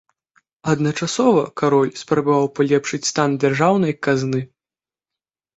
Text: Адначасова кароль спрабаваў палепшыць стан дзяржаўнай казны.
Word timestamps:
Адначасова 0.71 1.43
кароль 1.61 1.91
спрабаваў 2.01 2.49
палепшыць 2.61 3.01
стан 3.11 3.29
дзяржаўнай 3.45 3.93
казны. 4.09 4.41